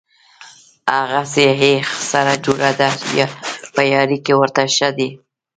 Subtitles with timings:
[0.97, 1.73] هغسې یې
[2.11, 2.89] سره جوړه ده
[3.73, 5.09] په یاري کې ورته ښه دي.